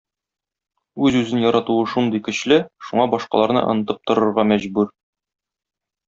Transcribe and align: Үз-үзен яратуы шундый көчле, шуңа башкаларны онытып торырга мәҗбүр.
Үз-үзен 1.07 1.41
яратуы 1.43 1.83
шундый 1.91 2.21
көчле, 2.29 2.57
шуңа 2.87 3.05
башкаларны 3.11 3.63
онытып 3.73 4.01
торырга 4.11 4.47
мәҗбүр. 4.53 4.89